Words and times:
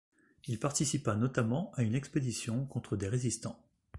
Il 0.47 0.57
participa 0.57 1.13
notamment 1.15 1.71
à 1.75 1.83
une 1.83 1.93
expédition 1.93 2.65
contre 2.65 2.97
des 2.97 3.07
résistants. 3.07 3.63